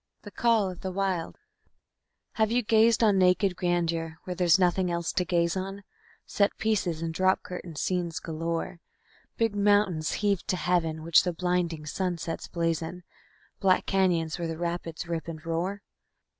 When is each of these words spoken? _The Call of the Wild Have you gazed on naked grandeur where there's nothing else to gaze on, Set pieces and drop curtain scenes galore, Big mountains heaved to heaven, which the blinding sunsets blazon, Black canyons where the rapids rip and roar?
_The 0.23 0.31
Call 0.31 0.67
of 0.71 0.81
the 0.81 0.91
Wild 0.91 1.37
Have 2.31 2.51
you 2.51 2.63
gazed 2.63 3.03
on 3.03 3.19
naked 3.19 3.55
grandeur 3.55 4.17
where 4.23 4.33
there's 4.35 4.57
nothing 4.57 4.89
else 4.89 5.13
to 5.13 5.23
gaze 5.25 5.55
on, 5.55 5.83
Set 6.25 6.57
pieces 6.57 7.03
and 7.03 7.13
drop 7.13 7.43
curtain 7.43 7.75
scenes 7.75 8.19
galore, 8.19 8.79
Big 9.37 9.55
mountains 9.55 10.13
heaved 10.13 10.47
to 10.47 10.57
heaven, 10.57 11.03
which 11.03 11.21
the 11.21 11.33
blinding 11.33 11.85
sunsets 11.85 12.47
blazon, 12.47 13.03
Black 13.59 13.85
canyons 13.85 14.39
where 14.39 14.47
the 14.47 14.57
rapids 14.57 15.07
rip 15.07 15.27
and 15.27 15.45
roar? 15.45 15.83